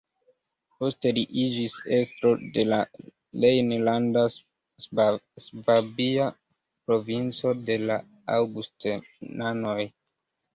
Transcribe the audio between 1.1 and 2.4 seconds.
li iĝis estro